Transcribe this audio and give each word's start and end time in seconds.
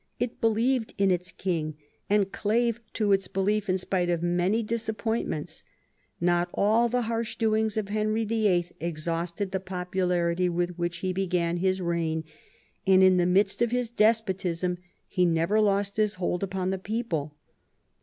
It 0.17 0.41
believed 0.41 0.95
in 0.97 1.11
its 1.11 1.31
king, 1.31 1.77
and 2.09 2.31
clave 2.31 2.79
to 2.93 3.11
its 3.11 3.27
belief 3.27 3.69
in 3.69 3.77
spite 3.77 4.09
of 4.09 4.23
many 4.23 4.63
disappointments. 4.63 5.63
Not 6.19 6.49
all 6.55 6.89
the 6.89 7.03
harsh 7.03 7.35
doings 7.37 7.77
of 7.77 7.89
Henry 7.89 8.25
VIII. 8.25 8.71
exhausted 8.79 9.51
the 9.51 9.59
popu 9.59 10.07
larity 10.07 10.49
with 10.49 10.75
which 10.75 10.97
he 11.05 11.13
began 11.13 11.57
his 11.57 11.81
reign, 11.83 12.23
and 12.87 13.03
in 13.03 13.17
the 13.17 13.27
midst 13.27 13.61
of 13.61 13.69
his 13.69 13.91
despotism 13.91 14.79
he 15.07 15.23
never 15.23 15.61
lost 15.61 15.97
his 15.97 16.15
hold 16.15 16.41
upon 16.41 16.71
the 16.71 16.79
people. 16.79 17.35